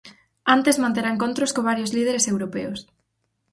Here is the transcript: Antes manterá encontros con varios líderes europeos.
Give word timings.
Antes 0.55 0.79
manterá 0.83 1.09
encontros 1.11 1.53
con 1.55 1.67
varios 1.69 1.93
líderes 1.97 2.25
europeos. 2.33 2.79